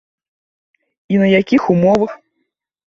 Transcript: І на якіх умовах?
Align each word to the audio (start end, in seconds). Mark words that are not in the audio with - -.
І 1.15 1.21
на 1.25 1.31
якіх 1.41 1.69
умовах? 1.77 2.19